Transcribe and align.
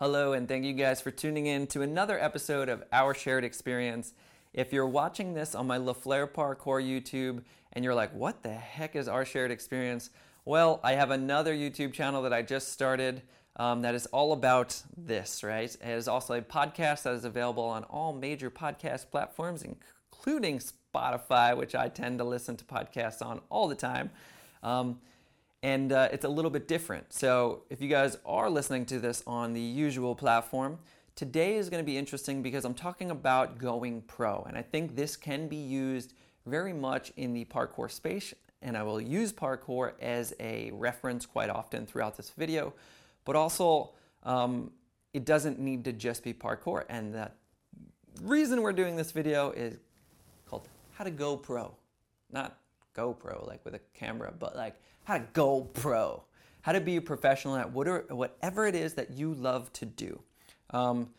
Hello, 0.00 0.32
and 0.32 0.48
thank 0.48 0.64
you 0.64 0.72
guys 0.72 0.98
for 1.02 1.10
tuning 1.10 1.44
in 1.44 1.66
to 1.66 1.82
another 1.82 2.18
episode 2.18 2.70
of 2.70 2.82
Our 2.90 3.12
Shared 3.12 3.44
Experience. 3.44 4.14
If 4.54 4.72
you're 4.72 4.86
watching 4.86 5.34
this 5.34 5.54
on 5.54 5.66
my 5.66 5.76
La 5.76 5.92
Flair 5.92 6.26
Parkour 6.26 6.82
YouTube 6.82 7.42
and 7.74 7.84
you're 7.84 7.94
like, 7.94 8.14
what 8.14 8.42
the 8.42 8.48
heck 8.48 8.96
is 8.96 9.08
Our 9.08 9.26
Shared 9.26 9.50
Experience? 9.50 10.08
Well, 10.46 10.80
I 10.82 10.94
have 10.94 11.10
another 11.10 11.54
YouTube 11.54 11.92
channel 11.92 12.22
that 12.22 12.32
I 12.32 12.40
just 12.40 12.72
started 12.72 13.20
um, 13.56 13.82
that 13.82 13.94
is 13.94 14.06
all 14.06 14.32
about 14.32 14.82
this, 14.96 15.44
right? 15.44 15.68
It 15.70 15.90
is 15.90 16.08
also 16.08 16.32
a 16.32 16.40
podcast 16.40 17.02
that 17.02 17.12
is 17.12 17.26
available 17.26 17.64
on 17.64 17.84
all 17.84 18.14
major 18.14 18.50
podcast 18.50 19.10
platforms, 19.10 19.62
including 19.62 20.60
Spotify, 20.60 21.54
which 21.54 21.74
I 21.74 21.88
tend 21.88 22.20
to 22.20 22.24
listen 22.24 22.56
to 22.56 22.64
podcasts 22.64 23.20
on 23.20 23.42
all 23.50 23.68
the 23.68 23.74
time. 23.74 24.08
Um, 24.62 24.98
and 25.62 25.92
uh, 25.92 26.08
it's 26.12 26.24
a 26.24 26.28
little 26.28 26.50
bit 26.50 26.66
different. 26.66 27.12
So 27.12 27.62
if 27.70 27.80
you 27.80 27.88
guys 27.88 28.16
are 28.24 28.48
listening 28.48 28.86
to 28.86 28.98
this 28.98 29.22
on 29.26 29.52
the 29.52 29.60
usual 29.60 30.14
platform, 30.14 30.78
today 31.16 31.56
is 31.56 31.68
going 31.68 31.82
to 31.82 31.86
be 31.86 31.98
interesting 31.98 32.42
because 32.42 32.64
I'm 32.64 32.74
talking 32.74 33.10
about 33.10 33.58
going 33.58 34.02
pro. 34.02 34.44
And 34.48 34.56
I 34.56 34.62
think 34.62 34.96
this 34.96 35.16
can 35.16 35.48
be 35.48 35.56
used 35.56 36.14
very 36.46 36.72
much 36.72 37.12
in 37.16 37.34
the 37.34 37.44
parkour 37.44 37.90
space. 37.90 38.32
And 38.62 38.76
I 38.76 38.82
will 38.82 39.00
use 39.00 39.32
parkour 39.32 39.92
as 40.00 40.34
a 40.40 40.70
reference 40.72 41.26
quite 41.26 41.50
often 41.50 41.86
throughout 41.86 42.16
this 42.16 42.30
video. 42.30 42.74
But 43.24 43.36
also, 43.36 43.90
um, 44.22 44.70
it 45.12 45.24
doesn't 45.24 45.58
need 45.58 45.84
to 45.84 45.92
just 45.92 46.22
be 46.22 46.32
parkour. 46.32 46.84
And 46.88 47.14
the 47.14 47.30
reason 48.22 48.62
we're 48.62 48.72
doing 48.72 48.96
this 48.96 49.12
video 49.12 49.50
is 49.50 49.76
called 50.46 50.68
How 50.92 51.04
to 51.04 51.10
Go 51.10 51.36
Pro. 51.36 51.74
Not 52.30 52.59
GoPro, 53.00 53.46
like 53.46 53.64
with 53.64 53.74
a 53.74 53.80
camera, 53.94 54.32
but 54.36 54.56
like 54.56 54.74
how 55.04 55.18
to 55.18 55.24
go 55.32 55.62
pro, 55.72 56.22
how 56.62 56.72
to 56.72 56.80
be 56.80 56.96
a 56.96 57.00
professional 57.00 57.56
at 57.56 57.72
whatever 57.72 58.66
it 58.66 58.74
is 58.74 58.94
that 58.94 59.10
you 59.10 59.34
love 59.34 59.72
to 59.74 59.86
do. 59.86 60.20
Um, 60.70 61.10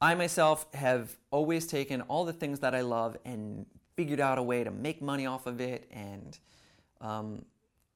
I 0.00 0.14
myself 0.14 0.66
have 0.74 1.16
always 1.30 1.66
taken 1.66 2.02
all 2.02 2.24
the 2.24 2.32
things 2.32 2.60
that 2.60 2.74
I 2.74 2.82
love 2.82 3.16
and 3.24 3.66
figured 3.96 4.20
out 4.20 4.38
a 4.38 4.42
way 4.42 4.62
to 4.64 4.70
make 4.70 5.00
money 5.00 5.26
off 5.26 5.46
of 5.46 5.60
it 5.60 5.88
and 5.90 6.38
um, 7.00 7.44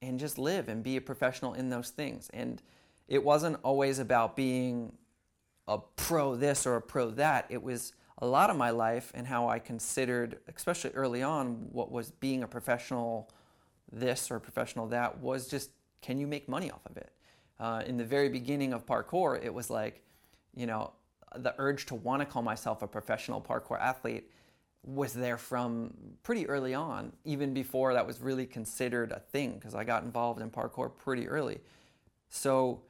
and 0.03 0.19
just 0.19 0.39
live 0.39 0.69
and 0.69 0.83
be 0.83 0.97
a 0.97 1.01
professional 1.01 1.55
in 1.55 1.69
those 1.69 1.91
things. 1.91 2.31
And 2.33 2.63
it 3.09 3.23
wasn't 3.23 3.59
always 3.63 3.99
about 3.99 4.35
being 4.35 4.93
a 5.69 5.79
pro 5.97 6.37
this 6.37 6.67
or 6.67 6.77
a 6.77 6.83
pro 6.83 7.11
that. 7.11 7.47
It 7.51 7.63
was 7.63 7.93
a 8.21 8.27
lot 8.27 8.51
of 8.51 8.57
my 8.57 8.71
life 8.71 9.13
and 9.15 9.27
how 9.27 9.49
I 9.49 9.59
considered, 9.59 10.39
especially 10.55 10.91
early 10.91 11.23
on, 11.23 11.69
what 11.73 11.91
was 11.91 12.11
being 12.11 12.43
a 12.43 12.49
professional 12.49 13.31
this 13.93 14.31
or 14.31 14.39
professional 14.39 14.87
that 14.89 15.19
was 15.19 15.49
just 15.49 15.71
can 16.03 16.19
you 16.19 16.27
make 16.27 16.49
money 16.49 16.71
off 16.71 16.85
of 16.87 16.97
it? 16.97 17.13
Uh, 17.59 17.83
in 17.87 17.97
the 17.99 18.05
very 18.05 18.29
beginning 18.29 18.73
of 18.73 18.87
parkour, 18.87 19.43
it 19.45 19.53
was 19.53 19.69
like, 19.69 20.03
you 20.55 20.67
know, 20.67 20.93
the 21.37 21.55
urge 21.59 21.87
to 21.87 21.95
want 21.95 22.21
to 22.21 22.27
call 22.27 22.43
myself 22.43 22.83
a 22.83 22.87
professional 22.87 23.41
parkour 23.41 23.79
athlete 23.79 24.31
was 24.83 25.13
there 25.13 25.37
from 25.37 25.93
pretty 26.23 26.49
early 26.49 26.75
on, 26.75 27.13
even 27.25 27.53
before 27.53 27.93
that 27.93 28.07
was 28.07 28.21
really 28.21 28.47
considered 28.47 29.13
a 29.13 29.21
thing, 29.21 29.55
because 29.55 29.75
I 29.75 29.85
got 29.85 30.05
involved 30.05 30.41
in 30.41 30.51
parkour 30.51 30.91
pretty 30.97 31.29
early. 31.29 31.61
So, 32.29 32.81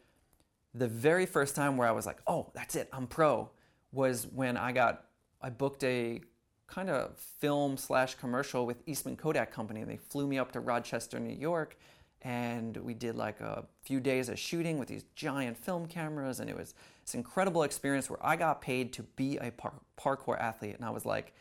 the 0.73 0.87
very 0.87 1.27
first 1.27 1.57
time 1.57 1.77
where 1.77 1.89
I 1.89 1.91
was 1.91 2.07
like, 2.07 2.21
oh, 2.29 2.51
that's 2.55 2.77
it, 2.77 2.89
I'm 2.93 3.09
pro, 3.09 3.51
was 3.91 4.29
when 4.33 4.57
I 4.57 4.71
got, 4.71 5.05
I 5.43 5.51
booked 5.51 5.85
a 5.85 6.21
kind 6.67 6.89
of 6.89 7.19
film 7.19 7.77
slash 7.77 8.15
commercial 8.15 8.65
with 8.67 8.87
Eastman 8.87 9.17
Kodak 9.17 9.51
Company. 9.53 9.83
They 9.85 9.97
flew 9.97 10.27
me 10.27 10.39
up 10.39 10.53
to 10.53 10.61
Rochester, 10.61 11.19
New 11.19 11.35
York, 11.35 11.77
and 12.23 12.77
we 12.77 12.95
did 12.95 13.17
like 13.17 13.41
a 13.41 13.65
few 13.83 13.99
days 13.99 14.29
of 14.29 14.39
shooting 14.39 14.79
with 14.79 14.89
these 14.89 15.05
giant 15.15 15.57
film 15.57 15.87
cameras, 15.87 16.39
and 16.41 16.51
it 16.51 16.57
was 16.57 16.75
this 17.05 17.15
incredible 17.15 17.63
experience 17.63 18.11
where 18.11 18.25
I 18.25 18.37
got 18.37 18.61
paid 18.61 18.93
to 18.95 19.03
be 19.03 19.39
a 19.39 19.51
par- 19.51 19.81
parkour 19.99 20.39
athlete, 20.39 20.77
and 20.77 20.85
I 20.85 20.91
was 20.91 21.05
like, 21.05 21.33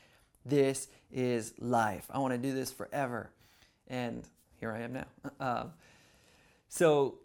this 0.45 0.87
is 1.11 1.53
life. 1.59 2.07
I 2.09 2.19
want 2.19 2.33
to 2.33 2.37
do 2.37 2.53
this 2.53 2.71
forever, 2.71 3.29
and 3.87 4.23
here 4.59 4.71
I 4.71 4.79
am 4.79 4.93
now. 4.93 5.05
Uh, 5.39 5.65
so, 6.69 7.19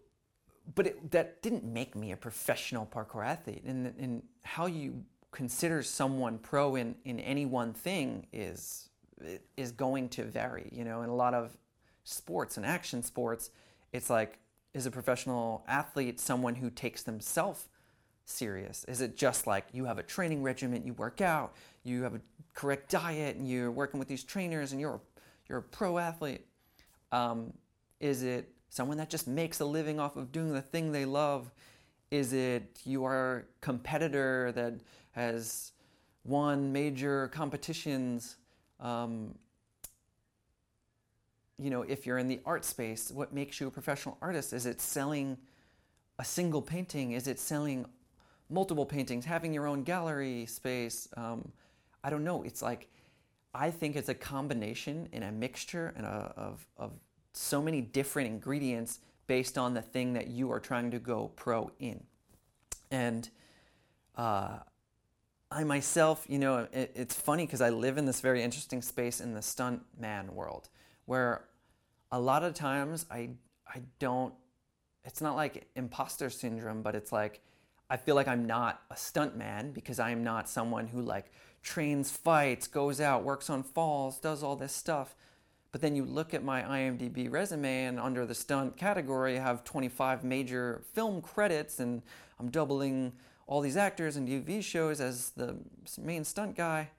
but 0.75 0.87
it, 0.87 1.11
that 1.11 1.41
didn't 1.41 1.63
make 1.63 1.95
me 1.95 2.11
a 2.11 2.17
professional 2.17 2.85
parkour 2.85 3.25
athlete, 3.25 3.63
and, 3.65 3.93
and 3.97 4.23
how 4.43 4.65
you 4.65 5.05
consider 5.35 5.83
someone 5.83 6.37
pro 6.37 6.75
in, 6.75 6.95
in 7.03 7.19
any 7.19 7.45
one 7.45 7.73
thing 7.73 8.25
is 8.31 8.89
is 9.57 9.71
going 9.71 10.09
to 10.09 10.23
vary. 10.23 10.69
You 10.71 10.85
know, 10.85 11.01
in 11.01 11.09
a 11.09 11.15
lot 11.15 11.33
of 11.33 11.57
sports 12.03 12.57
and 12.57 12.65
action 12.65 13.03
sports, 13.03 13.51
it's 13.91 14.09
like 14.09 14.39
is 14.73 14.85
a 14.85 14.91
professional 14.91 15.63
athlete 15.67 16.19
someone 16.19 16.55
who 16.55 16.69
takes 16.69 17.03
themselves 17.03 17.67
serious? 18.23 18.85
Is 18.85 19.01
it 19.01 19.17
just 19.17 19.45
like 19.45 19.65
you 19.73 19.85
have 19.85 19.99
a 19.99 20.03
training 20.03 20.41
regimen, 20.41 20.85
you 20.85 20.93
work 20.93 21.19
out, 21.21 21.53
you 21.83 22.03
have 22.03 22.15
a 22.15 22.21
correct 22.53 22.89
diet, 22.89 23.35
and 23.35 23.47
you're 23.47 23.71
working 23.71 23.99
with 23.99 24.07
these 24.07 24.23
trainers, 24.23 24.71
and 24.71 24.79
you're 24.79 25.01
you're 25.49 25.59
a 25.59 25.63
pro 25.63 25.97
athlete? 25.97 26.45
Um, 27.11 27.53
is 27.99 28.23
it 28.23 28.49
someone 28.69 28.97
that 28.97 29.09
just 29.09 29.27
makes 29.27 29.59
a 29.59 29.65
living 29.65 29.99
off 29.99 30.15
of 30.15 30.31
doing 30.31 30.53
the 30.53 30.61
thing 30.61 30.93
they 30.93 31.05
love? 31.05 31.51
Is 32.15 32.31
it 32.31 32.79
you 32.85 33.03
are 33.03 33.39
a 33.39 33.43
competitor 33.59 34.53
that 34.53 34.75
has 35.11 35.73
won 36.23 36.71
major 36.71 37.27
competitions? 37.27 38.37
Um, 38.79 39.35
you 41.59 41.69
know, 41.69 41.81
if 41.81 42.05
you're 42.05 42.17
in 42.17 42.29
the 42.29 42.39
art 42.45 42.63
space, 42.63 43.11
what 43.11 43.33
makes 43.33 43.59
you 43.59 43.67
a 43.67 43.71
professional 43.71 44.17
artist? 44.21 44.53
Is 44.53 44.65
it 44.65 44.79
selling 44.79 45.37
a 46.17 46.23
single 46.23 46.61
painting? 46.61 47.11
Is 47.11 47.27
it 47.27 47.37
selling 47.37 47.85
multiple 48.49 48.85
paintings, 48.85 49.25
having 49.25 49.53
your 49.53 49.67
own 49.67 49.83
gallery 49.83 50.45
space? 50.45 51.09
Um, 51.17 51.51
I 52.01 52.09
don't 52.09 52.23
know. 52.23 52.43
It's 52.43 52.61
like, 52.61 52.87
I 53.53 53.71
think 53.71 53.97
it's 53.97 54.07
a 54.07 54.13
combination 54.13 55.09
and 55.11 55.25
a 55.25 55.33
mixture 55.33 55.93
and 55.97 56.05
a, 56.05 56.33
of, 56.37 56.65
of 56.77 56.93
so 57.33 57.61
many 57.61 57.81
different 57.81 58.29
ingredients 58.29 58.99
based 59.27 59.57
on 59.57 59.73
the 59.73 59.81
thing 59.81 60.13
that 60.13 60.27
you 60.27 60.51
are 60.51 60.59
trying 60.59 60.91
to 60.91 60.99
go 60.99 61.31
pro 61.35 61.71
in. 61.79 62.03
And 62.91 63.29
uh, 64.15 64.59
I 65.51 65.63
myself, 65.63 66.25
you 66.27 66.39
know, 66.39 66.67
it, 66.71 66.91
it's 66.95 67.15
funny 67.15 67.45
because 67.45 67.61
I 67.61 67.69
live 67.69 67.97
in 67.97 68.05
this 68.05 68.21
very 68.21 68.43
interesting 68.43 68.81
space 68.81 69.19
in 69.19 69.33
the 69.33 69.41
stunt 69.41 69.83
man 69.99 70.33
world 70.33 70.69
where 71.05 71.45
a 72.11 72.19
lot 72.19 72.43
of 72.43 72.53
times 72.53 73.05
I, 73.11 73.31
I 73.67 73.81
don't, 73.99 74.33
it's 75.03 75.21
not 75.21 75.35
like 75.35 75.67
imposter 75.75 76.29
syndrome, 76.29 76.81
but 76.81 76.95
it's 76.95 77.11
like 77.11 77.41
I 77.89 77.97
feel 77.97 78.15
like 78.15 78.27
I'm 78.27 78.45
not 78.45 78.81
a 78.89 78.97
stunt 78.97 79.37
man 79.37 79.71
because 79.71 79.99
I 79.99 80.09
am 80.09 80.23
not 80.23 80.49
someone 80.49 80.87
who 80.87 81.01
like 81.01 81.31
trains 81.61 82.11
fights, 82.11 82.67
goes 82.67 82.99
out, 82.99 83.23
works 83.23 83.49
on 83.49 83.63
falls, 83.63 84.17
does 84.19 84.41
all 84.41 84.55
this 84.55 84.73
stuff. 84.73 85.15
But 85.75 85.81
then 85.81 85.93
you 85.93 86.05
look 86.05 86.33
at 86.33 86.41
my 86.41 86.61
IMDb 86.61 87.29
resume, 87.29 87.83
and 87.83 87.99
under 87.99 88.25
the 88.25 88.33
stunt 88.33 88.77
category, 88.77 89.37
I 89.37 89.41
have 89.41 89.65
25 89.65 90.23
major 90.23 90.81
film 90.93 91.21
credits, 91.21 91.81
and 91.81 92.01
I'm 92.39 92.49
doubling 92.49 93.11
all 93.45 93.59
these 93.59 93.75
actors 93.75 94.15
and 94.15 94.25
TV 94.25 94.63
shows 94.63 95.01
as 95.01 95.31
the 95.31 95.57
main 95.99 96.23
stunt 96.23 96.55
guy. 96.55 96.91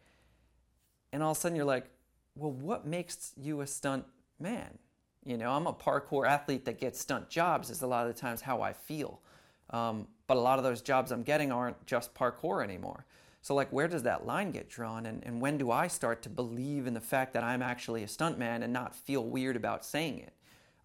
And 1.10 1.22
all 1.22 1.30
of 1.30 1.38
a 1.38 1.40
sudden, 1.40 1.56
you're 1.56 1.64
like, 1.64 1.88
well, 2.34 2.52
what 2.52 2.86
makes 2.86 3.32
you 3.40 3.62
a 3.62 3.66
stunt 3.66 4.04
man? 4.38 4.76
You 5.24 5.38
know, 5.38 5.52
I'm 5.52 5.66
a 5.66 5.72
parkour 5.72 6.28
athlete 6.28 6.66
that 6.66 6.78
gets 6.78 7.00
stunt 7.00 7.30
jobs, 7.30 7.70
is 7.70 7.80
a 7.80 7.86
lot 7.86 8.06
of 8.06 8.14
the 8.14 8.20
times 8.20 8.42
how 8.42 8.60
I 8.60 8.74
feel. 8.74 9.22
Um, 9.70 10.06
but 10.26 10.36
a 10.36 10.40
lot 10.40 10.58
of 10.58 10.64
those 10.64 10.82
jobs 10.82 11.12
I'm 11.12 11.22
getting 11.22 11.50
aren't 11.50 11.86
just 11.86 12.12
parkour 12.14 12.62
anymore. 12.62 13.06
So, 13.46 13.54
like, 13.54 13.72
where 13.72 13.86
does 13.86 14.02
that 14.02 14.26
line 14.26 14.50
get 14.50 14.68
drawn? 14.68 15.06
And, 15.06 15.22
and 15.24 15.40
when 15.40 15.56
do 15.56 15.70
I 15.70 15.86
start 15.86 16.20
to 16.22 16.28
believe 16.28 16.88
in 16.88 16.94
the 16.94 17.00
fact 17.00 17.32
that 17.34 17.44
I'm 17.44 17.62
actually 17.62 18.02
a 18.02 18.06
stuntman 18.06 18.64
and 18.64 18.72
not 18.72 18.92
feel 18.92 19.22
weird 19.22 19.54
about 19.54 19.84
saying 19.84 20.18
it? 20.18 20.32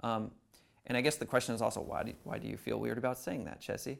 Um, 0.03 0.29
and 0.85 0.95
I 0.95 1.01
guess 1.01 1.15
the 1.15 1.25
question 1.25 1.55
is 1.55 1.61
also, 1.63 1.81
why 1.81 2.03
do, 2.03 2.13
why 2.23 2.37
do 2.37 2.47
you 2.47 2.57
feel 2.57 2.79
weird 2.79 2.99
about 2.99 3.17
saying 3.17 3.45
that, 3.45 3.61
Jesse? 3.61 3.97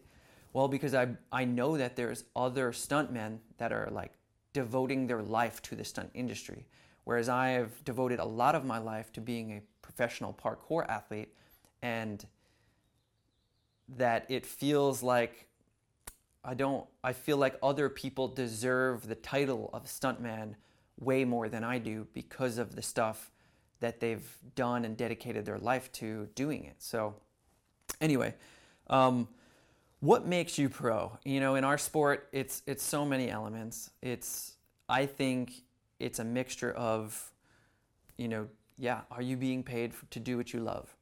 Well, 0.53 0.67
because 0.67 0.93
I, 0.93 1.07
I 1.31 1.43
know 1.43 1.75
that 1.75 1.95
there's 1.95 2.25
other 2.35 2.71
stuntmen 2.71 3.39
that 3.57 3.73
are 3.73 3.89
like 3.91 4.13
devoting 4.53 5.07
their 5.07 5.23
life 5.23 5.63
to 5.63 5.75
the 5.75 5.83
stunt 5.83 6.11
industry. 6.13 6.67
Whereas 7.05 7.29
I 7.29 7.47
have 7.47 7.83
devoted 7.83 8.19
a 8.19 8.25
lot 8.25 8.53
of 8.53 8.63
my 8.63 8.77
life 8.77 9.11
to 9.13 9.21
being 9.21 9.53
a 9.53 9.61
professional 9.81 10.33
parkour 10.39 10.87
athlete, 10.87 11.33
and 11.81 12.23
that 13.97 14.27
it 14.29 14.45
feels 14.45 15.01
like 15.01 15.47
I 16.43 16.53
don't, 16.53 16.85
I 17.03 17.13
feel 17.13 17.37
like 17.37 17.55
other 17.61 17.89
people 17.89 18.27
deserve 18.27 19.07
the 19.07 19.15
title 19.15 19.69
of 19.73 19.85
stuntman 19.85 20.55
way 20.99 21.23
more 21.25 21.49
than 21.49 21.63
I 21.63 21.77
do 21.77 22.07
because 22.13 22.57
of 22.57 22.75
the 22.75 22.81
stuff 22.81 23.31
that 23.79 23.99
they've 23.99 24.25
done 24.55 24.85
and 24.85 24.95
dedicated 24.95 25.45
their 25.45 25.57
life 25.57 25.91
to 25.93 26.29
doing 26.35 26.63
it. 26.65 26.75
So, 26.79 27.15
anyway, 27.99 28.35
um, 28.87 29.27
what 29.99 30.25
makes 30.25 30.57
you 30.57 30.69
pro? 30.69 31.17
You 31.25 31.39
know, 31.39 31.55
in 31.55 31.63
our 31.63 31.77
sport, 31.77 32.27
it's 32.31 32.63
it's 32.65 32.83
so 32.83 33.05
many 33.05 33.29
elements. 33.29 33.91
It's 34.01 34.55
I 34.89 35.05
think 35.05 35.53
it's 35.99 36.19
a 36.19 36.23
mixture 36.23 36.71
of, 36.71 37.31
you 38.17 38.27
know, 38.27 38.47
yeah, 38.77 39.01
are 39.11 39.21
you 39.21 39.37
being 39.37 39.63
paid 39.63 39.93
to 40.09 40.19
do 40.19 40.37
what 40.37 40.53
you 40.53 40.59
love? 40.59 40.95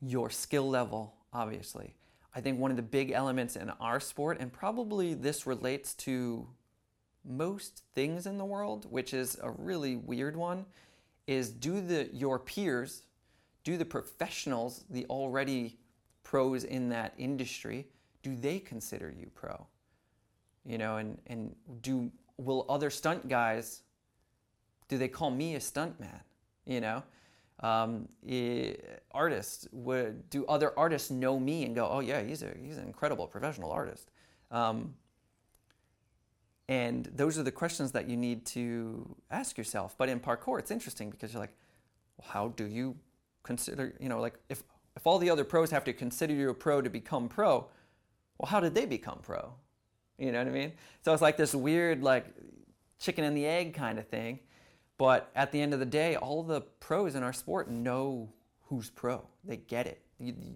Your 0.00 0.30
skill 0.30 0.68
level, 0.68 1.14
obviously. 1.32 1.94
I 2.36 2.40
think 2.42 2.60
one 2.60 2.70
of 2.70 2.76
the 2.76 2.82
big 2.82 3.12
elements 3.12 3.56
in 3.56 3.70
our 3.80 3.98
sport, 3.98 4.36
and 4.40 4.52
probably 4.52 5.14
this 5.14 5.46
relates 5.46 5.94
to 5.94 6.46
most 7.24 7.82
things 7.94 8.26
in 8.26 8.36
the 8.36 8.44
world, 8.44 8.86
which 8.90 9.14
is 9.14 9.38
a 9.42 9.50
really 9.50 9.96
weird 9.96 10.36
one, 10.36 10.66
is 11.26 11.48
do 11.48 11.80
the 11.80 12.10
your 12.12 12.38
peers, 12.38 13.04
do 13.64 13.78
the 13.78 13.86
professionals, 13.86 14.84
the 14.90 15.06
already 15.06 15.78
pros 16.24 16.64
in 16.64 16.90
that 16.90 17.14
industry, 17.16 17.86
do 18.22 18.36
they 18.36 18.58
consider 18.58 19.10
you 19.18 19.30
pro? 19.34 19.66
You 20.66 20.76
know, 20.76 20.98
and 20.98 21.18
and 21.28 21.56
do 21.80 22.12
will 22.36 22.66
other 22.68 22.90
stunt 22.90 23.28
guys 23.28 23.80
do 24.88 24.98
they 24.98 25.08
call 25.08 25.30
me 25.30 25.54
a 25.54 25.60
stunt 25.60 25.98
man? 25.98 26.20
You 26.66 26.80
know, 26.80 27.02
um, 27.60 28.08
artists 29.12 29.66
would 29.72 30.28
do 30.30 30.44
other 30.46 30.78
artists 30.78 31.10
know 31.10 31.38
me 31.38 31.64
and 31.64 31.74
go, 31.74 31.88
oh 31.90 32.00
yeah, 32.00 32.22
he's 32.22 32.42
a 32.42 32.52
he's 32.62 32.76
an 32.76 32.86
incredible 32.86 33.26
professional 33.26 33.70
artist. 33.70 34.10
Um, 34.50 34.94
and 36.68 37.08
those 37.14 37.38
are 37.38 37.42
the 37.42 37.52
questions 37.52 37.92
that 37.92 38.08
you 38.08 38.16
need 38.16 38.44
to 38.46 39.16
ask 39.30 39.56
yourself. 39.56 39.94
But 39.96 40.08
in 40.08 40.18
parkour, 40.18 40.58
it's 40.58 40.70
interesting 40.70 41.10
because 41.10 41.32
you're 41.32 41.40
like, 41.40 41.56
well, 42.18 42.28
how 42.28 42.48
do 42.48 42.64
you 42.64 42.96
consider, 43.44 43.94
you 44.00 44.08
know, 44.08 44.20
like 44.20 44.34
if, 44.48 44.62
if 44.96 45.06
all 45.06 45.18
the 45.18 45.30
other 45.30 45.44
pros 45.44 45.70
have 45.70 45.84
to 45.84 45.92
consider 45.92 46.34
you 46.34 46.50
a 46.50 46.54
pro 46.54 46.82
to 46.82 46.90
become 46.90 47.28
pro, 47.28 47.68
well, 48.38 48.48
how 48.48 48.58
did 48.58 48.74
they 48.74 48.84
become 48.84 49.20
pro? 49.22 49.52
You 50.18 50.32
know 50.32 50.38
what 50.38 50.48
I 50.48 50.50
mean? 50.50 50.72
So 51.04 51.12
it's 51.12 51.22
like 51.22 51.36
this 51.36 51.54
weird, 51.54 52.02
like 52.02 52.26
chicken 52.98 53.24
and 53.24 53.36
the 53.36 53.46
egg 53.46 53.74
kind 53.74 53.98
of 53.98 54.08
thing. 54.08 54.40
But 54.98 55.30
at 55.34 55.52
the 55.52 55.60
end 55.60 55.74
of 55.74 55.80
the 55.80 55.86
day, 55.86 56.16
all 56.16 56.42
the 56.42 56.60
pros 56.60 57.14
in 57.14 57.22
our 57.22 57.32
sport 57.32 57.70
know 57.70 58.30
who's 58.62 58.90
pro. 58.90 59.26
They 59.44 59.58
get 59.58 59.86
it. 59.86 60.00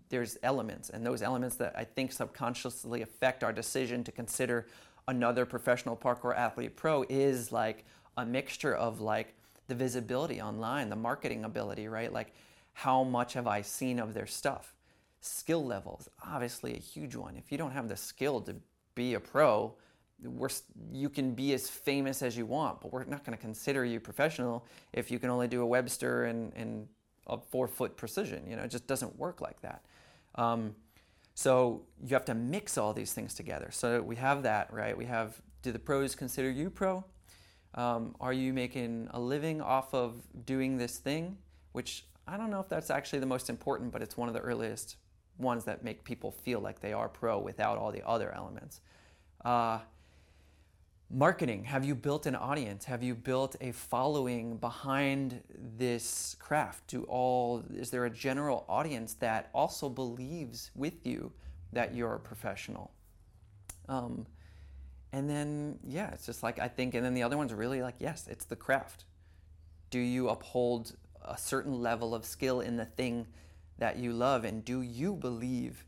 There's 0.09 0.39
elements, 0.43 0.89
and 0.89 1.05
those 1.05 1.21
elements 1.21 1.57
that 1.57 1.75
I 1.77 1.85
think 1.85 2.13
subconsciously 2.13 3.03
affect 3.03 3.45
our 3.45 3.53
decision 3.53 4.03
to 4.05 4.13
consider 4.13 4.67
another 5.07 5.45
professional 5.45 5.97
parkour 5.97 6.35
athlete 6.35 6.77
pro 6.77 7.05
is 7.09 7.53
like 7.53 7.85
a 8.17 8.25
mixture 8.25 8.75
of 8.75 9.01
like 9.01 9.35
the 9.69 9.75
visibility 9.75 10.41
online, 10.41 10.89
the 10.89 10.97
marketing 10.97 11.45
ability, 11.45 11.89
right? 11.89 12.13
Like 12.13 12.33
how 12.73 13.05
much 13.05 13.35
have 13.35 13.47
I 13.47 13.61
seen 13.61 13.99
of 13.99 14.15
their 14.15 14.27
stuff? 14.27 14.75
Skill 15.21 15.65
levels, 15.65 16.09
obviously 16.27 16.75
a 16.75 16.79
huge 16.79 17.15
one. 17.15 17.37
If 17.37 17.53
you 17.53 17.59
don't 17.59 17.73
have 17.73 17.89
the 17.89 17.97
skill 17.97 18.41
to 18.43 18.57
be 18.95 19.15
a 19.15 19.21
pro, 19.21 19.75
you 20.93 21.09
can 21.09 21.35
be 21.35 21.53
as 21.55 21.69
famous 21.69 22.23
as 22.23 22.37
you 22.37 22.47
want, 22.47 22.81
but 22.81 22.93
we're 22.93 23.05
not 23.05 23.25
going 23.25 23.37
to 23.37 23.41
consider 23.41 23.85
you 23.85 24.01
professional 24.01 24.67
if 24.93 25.11
you 25.11 25.19
can 25.19 25.31
only 25.31 25.49
do 25.49 25.63
a 25.63 25.67
Webster 25.67 26.25
and, 26.25 26.53
and 26.55 26.89
a 27.27 27.39
four 27.39 27.67
foot 27.67 27.97
precision. 27.97 28.47
You 28.49 28.57
know, 28.57 28.63
it 28.63 28.71
just 28.71 28.87
doesn't 28.87 29.19
work 29.19 29.41
like 29.41 29.61
that. 29.63 29.85
Um, 30.35 30.75
so 31.35 31.83
you 32.05 32.15
have 32.15 32.25
to 32.27 32.35
mix 32.35 32.77
all 32.77 32.93
these 32.93 33.13
things 33.13 33.35
together. 33.35 33.69
So 33.71 34.03
we 34.03 34.17
have 34.17 34.43
that, 34.43 34.73
right? 34.73 34.97
We 34.97 35.07
have 35.07 35.41
do 35.63 35.73
the 35.73 35.79
pros 35.79 36.15
consider 36.15 36.51
you 36.51 36.71
pro? 36.71 37.05
Um, 37.75 38.17
are 38.21 38.33
you 38.33 38.53
making 38.53 39.09
a 39.13 39.21
living 39.21 39.61
off 39.61 39.95
of 39.95 40.23
doing 40.45 40.77
this 40.77 40.99
thing? 40.99 41.37
Which 41.73 42.07
I 42.27 42.37
don't 42.37 42.51
know 42.51 42.61
if 42.61 42.69
that's 42.69 42.91
actually 42.91 43.21
the 43.21 43.27
most 43.27 43.49
important, 43.49 43.93
but 43.93 44.03
it's 44.03 44.17
one 44.17 44.29
of 44.29 44.35
the 44.35 44.41
earliest 44.41 44.97
ones 45.39 45.65
that 45.65 45.85
make 45.85 46.05
people 46.05 46.31
feel 46.31 46.61
like 46.61 46.81
they 46.81 46.93
are 46.93 47.09
pro 47.09 47.39
without 47.39 47.79
all 47.79 47.93
the 47.93 48.07
other 48.07 48.33
elements. 48.35 48.81
Uh, 49.45 49.79
marketing? 51.11 51.65
Have 51.65 51.85
you 51.85 51.95
built 51.95 52.27
an 52.27 52.37
audience? 52.37 52.85
Have 52.85 53.03
you 53.03 53.15
built 53.15 53.57
a 53.61 53.73
following 53.73 54.57
behind 54.57 55.43
this 55.77 56.37
craft? 56.39 56.87
Do 56.87 57.03
all 57.05 57.65
is 57.75 57.91
there 57.91 58.05
a 58.05 58.11
general 58.11 58.65
audience 58.69 59.15
that 59.15 59.51
also 59.53 59.89
believes 59.89 60.71
with 60.75 61.05
you 61.05 61.33
that 61.73 61.95
you're 61.95 62.15
a 62.15 62.21
professional? 62.21 62.93
Um, 63.89 64.27
and 65.13 65.29
then 65.29 65.77
yeah 65.85 66.09
it's 66.13 66.25
just 66.25 66.45
like 66.45 66.61
i 66.61 66.69
think 66.69 66.95
and 66.95 67.05
then 67.05 67.15
the 67.15 67.23
other 67.25 67.37
one's 67.37 67.53
really 67.53 67.83
like 67.83 67.97
yes 67.99 68.29
it's 68.29 68.45
the 68.45 68.57
craft. 68.57 69.05
Do 69.91 69.99
you 69.99 70.29
uphold 70.29 70.95
a 71.25 71.37
certain 71.37 71.83
level 71.83 72.15
of 72.15 72.25
skill 72.25 72.61
in 72.61 72.77
the 72.77 72.85
thing 72.85 73.27
that 73.79 73.99
you 73.99 74.13
love 74.13 74.45
and 74.45 74.65
do 74.65 74.83
you 74.83 75.15
believe 75.15 75.85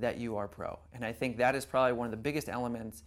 that 0.00 0.18
you 0.18 0.36
are 0.36 0.48
pro? 0.48 0.78
And 0.92 1.04
i 1.04 1.12
think 1.12 1.36
that 1.36 1.54
is 1.54 1.64
probably 1.64 1.92
one 1.92 2.06
of 2.06 2.10
the 2.10 2.16
biggest 2.16 2.48
elements 2.48 3.04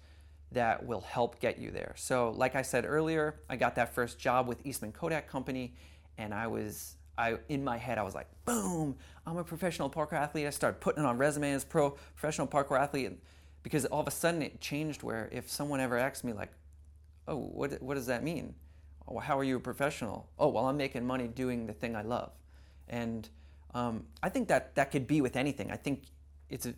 that 0.54 0.86
will 0.86 1.02
help 1.02 1.40
get 1.40 1.60
you 1.60 1.72
there. 1.72 1.94
So, 1.98 2.32
like 2.32 2.56
I 2.56 2.62
said 2.62 2.86
earlier, 2.88 3.42
I 3.50 3.56
got 3.56 3.76
that 3.76 3.94
first 3.94 4.20
job 4.20 4.48
with 4.48 4.66
Eastman 4.66 4.92
Kodak 4.92 5.28
Company, 5.28 5.76
and 6.18 6.34
I 6.34 6.48
was, 6.48 6.96
I 7.18 7.38
in 7.50 7.64
my 7.64 7.78
head, 7.78 7.98
I 7.98 8.04
was 8.04 8.16
like, 8.16 8.28
boom, 8.46 8.96
I'm 9.26 9.38
a 9.38 9.44
professional 9.44 9.90
parkour 9.90 10.14
athlete. 10.14 10.48
I 10.48 10.52
started 10.52 10.80
putting 10.80 11.04
it 11.04 11.08
on 11.08 11.18
resume 11.18 11.52
as 11.52 11.64
pro 11.64 11.92
professional 12.16 12.48
parkour 12.48 12.80
athlete, 12.80 13.14
because 13.64 13.86
all 13.86 14.02
of 14.02 14.08
a 14.08 14.12
sudden 14.12 14.42
it 14.42 14.62
changed. 14.62 15.04
Where 15.04 15.30
if 15.32 15.50
someone 15.50 15.80
ever 15.80 15.98
asked 15.98 16.24
me 16.24 16.34
like, 16.34 16.52
oh, 17.28 17.38
what 17.38 17.82
what 17.82 17.96
does 17.96 18.08
that 18.08 18.24
mean? 18.24 18.56
Well, 19.08 19.20
how 19.20 19.38
are 19.38 19.44
you 19.44 19.58
a 19.58 19.60
professional? 19.60 20.30
Oh, 20.40 20.48
well, 20.48 20.66
I'm 20.68 20.78
making 20.78 21.06
money 21.06 21.28
doing 21.28 21.68
the 21.68 21.74
thing 21.74 21.96
I 21.96 22.04
love, 22.04 22.32
and 22.88 23.28
um, 23.74 24.06
I 24.22 24.30
think 24.30 24.48
that 24.50 24.76
that 24.76 24.92
could 24.92 25.08
be 25.08 25.20
with 25.22 25.36
anything. 25.36 25.72
I 25.72 25.78
think 25.78 26.04
it's 26.50 26.66
a, 26.66 26.74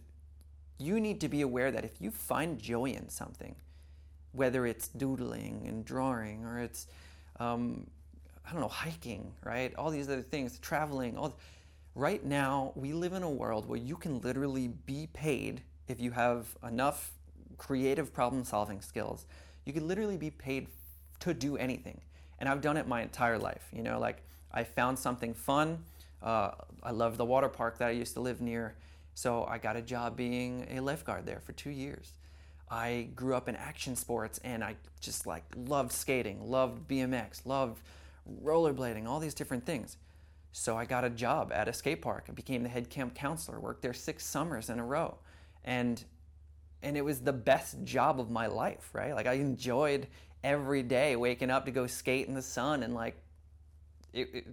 you 0.78 1.00
need 1.00 1.22
to 1.22 1.30
be 1.30 1.42
aware 1.42 1.72
that 1.72 1.86
if 1.86 2.02
you 2.02 2.12
find 2.12 2.58
joy 2.60 2.86
in 2.86 3.10
something, 3.10 3.56
whether 4.36 4.66
it's 4.66 4.88
doodling 4.90 5.66
and 5.68 5.86
drawing 5.86 6.46
or 6.46 6.60
it's 6.60 6.88
um, 7.40 7.88
I 8.48 8.52
don't 8.52 8.62
know 8.62 8.68
hiking, 8.68 9.34
right? 9.44 9.74
All 9.76 9.90
these 9.90 10.08
other 10.08 10.22
things, 10.22 10.60
traveling. 10.60 11.18
All 11.18 11.38
right 11.96 12.24
now, 12.24 12.72
we 12.76 12.94
live 12.94 13.14
in 13.14 13.24
a 13.24 13.30
world 13.30 13.68
where 13.68 13.80
you 13.80 13.96
can 13.96 14.20
literally 14.22 14.68
be 14.68 15.08
paid 15.14 15.62
if 15.88 16.00
you 16.00 16.12
have 16.12 16.56
enough 16.66 17.12
creative 17.58 18.14
problem-solving 18.14 18.82
skills. 18.82 19.26
You 19.66 19.74
can 19.74 19.88
literally 19.88 20.18
be 20.18 20.30
paid 20.30 20.68
to 21.22 21.34
do 21.34 21.58
anything, 21.58 22.02
and 22.40 22.48
I've 22.48 22.62
done 22.62 22.78
it 22.78 22.88
my 22.88 23.02
entire 23.02 23.40
life. 23.40 23.68
You 23.74 23.82
know, 23.82 24.00
like 24.00 24.22
I 24.52 24.64
found 24.64 25.00
something 25.00 25.34
fun. 25.34 25.84
Uh, 26.22 26.52
I 26.84 26.92
love 26.92 27.18
the 27.18 27.26
water 27.26 27.50
park 27.50 27.80
that 27.80 27.88
I 27.88 27.92
used 27.92 28.14
to 28.14 28.20
live 28.20 28.42
near, 28.42 28.76
so 29.16 29.46
I 29.46 29.58
got 29.58 29.76
a 29.76 29.82
job 29.82 30.16
being 30.16 30.68
a 30.70 30.82
lifeguard 30.82 31.26
there 31.26 31.40
for 31.40 31.54
two 31.54 31.72
years. 31.72 32.14
I 32.70 33.10
grew 33.16 33.36
up 33.36 33.48
in 33.48 33.56
action 33.56 33.96
sports 33.96 34.40
and 34.44 34.64
I 34.64 34.76
just 35.00 35.28
like 35.28 35.44
loved 35.56 35.92
skating, 35.92 36.50
loved 36.50 36.88
BMX, 36.88 37.46
loved 37.46 37.82
rollerblading, 38.44 39.06
all 39.06 39.20
these 39.20 39.34
different 39.34 39.66
things. 39.66 39.98
So 40.52 40.78
I 40.78 40.86
got 40.86 41.04
a 41.04 41.10
job 41.10 41.52
at 41.54 41.68
a 41.68 41.74
skate 41.74 42.02
park. 42.02 42.26
I 42.30 42.32
became 42.32 42.64
the 42.64 42.70
head 42.70 42.90
camp 42.90 43.14
counselor, 43.14 43.60
worked 43.60 43.82
there 43.82 43.94
six 43.94 44.26
summers 44.26 44.70
in 44.70 44.80
a 44.80 44.86
row. 44.86 45.18
And 45.64 46.04
and 46.82 46.96
it 46.96 47.04
was 47.04 47.20
the 47.20 47.34
best 47.34 47.84
job 47.84 48.20
of 48.20 48.30
my 48.30 48.46
life, 48.48 48.90
right? 48.94 49.16
Like 49.16 49.26
I 49.26 49.34
enjoyed 49.34 50.08
every 50.44 50.84
day 50.84 51.16
waking 51.16 51.50
up 51.50 51.66
to 51.66 51.72
go 51.72 51.88
skate 51.88 52.28
in 52.28 52.36
the 52.36 52.42
sun 52.42 52.84
and 52.84 52.94
like 52.94 53.16
it, 54.14 54.30
it 54.34 54.46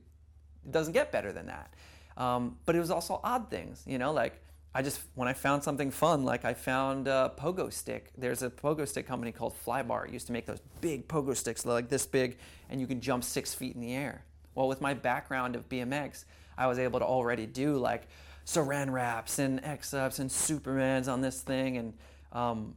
doesn't 0.71 0.93
get 0.93 1.13
better 1.13 1.33
than 1.33 1.47
that. 1.47 1.75
Um, 2.17 2.57
but 2.67 2.75
it 2.75 2.81
was 2.81 2.91
also 2.91 3.21
odd 3.23 3.51
things, 3.51 3.83
you 3.87 3.99
know, 3.99 4.13
like 4.13 4.41
I 4.75 4.81
just 4.83 5.00
when 5.14 5.29
I 5.29 5.35
found 5.35 5.62
something 5.62 5.91
fun, 5.91 6.25
like 6.25 6.45
I 6.45 6.55
found 6.55 7.07
a 7.07 7.33
pogo 7.37 7.71
stick. 7.73 8.11
There's 8.17 8.43
a 8.43 8.49
pogo 8.49 8.88
stick 8.88 9.07
company 9.07 9.31
called 9.31 9.55
Flybar. 9.67 10.07
It 10.07 10.12
used 10.12 10.26
to 10.29 10.33
make 10.33 10.47
those 10.47 10.61
big 10.81 11.09
pogo 11.09 11.37
sticks, 11.37 11.67
like 11.67 11.88
this 11.88 12.07
big, 12.07 12.38
and 12.71 12.81
you 12.81 12.87
can 12.87 13.00
jump 13.00 13.23
six 13.23 13.52
feet 13.52 13.75
in 13.75 13.81
the 13.83 13.95
air. 13.95 14.25
Well, 14.55 14.69
with 14.69 14.81
my 14.81 14.95
background 14.95 15.57
of 15.57 15.69
BMX, 15.69 16.25
I 16.57 16.67
was 16.67 16.79
able 16.79 17.00
to 17.00 17.05
already 17.05 17.45
do 17.45 17.76
like 17.76 18.09
saran 18.47 18.91
wraps 18.91 19.38
and 19.38 19.62
X 19.62 19.93
ups 19.93 20.19
and 20.19 20.31
Supermans 20.31 21.12
on 21.12 21.21
this 21.21 21.43
thing, 21.43 21.76
and 21.76 21.93
um, 22.33 22.75